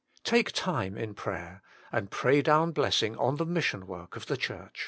Take 0.23 0.51
time 0.51 0.97
in 0.97 1.13
prayer, 1.13 1.61
and 1.91 2.09
pray 2.09 2.41
down 2.41 2.71
blessing 2.71 3.15
on 3.17 3.35
the 3.35 3.45
mission 3.45 3.85
work 3.85 4.15
of 4.15 4.25
the 4.25 4.35
Church. 4.35 4.79